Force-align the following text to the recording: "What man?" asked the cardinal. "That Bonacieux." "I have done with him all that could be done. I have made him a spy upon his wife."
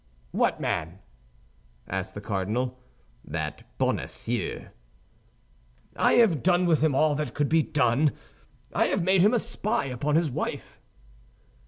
"What 0.31 0.59
man?" 0.59 0.97
asked 1.87 2.15
the 2.15 2.21
cardinal. 2.21 2.79
"That 3.23 3.65
Bonacieux." 3.77 4.69
"I 5.95 6.13
have 6.13 6.41
done 6.41 6.65
with 6.65 6.81
him 6.83 6.95
all 6.95 7.13
that 7.13 7.35
could 7.35 7.49
be 7.49 7.61
done. 7.61 8.13
I 8.73 8.85
have 8.87 9.03
made 9.03 9.21
him 9.21 9.35
a 9.35 9.37
spy 9.37 9.85
upon 9.85 10.15
his 10.15 10.31
wife." 10.31 10.79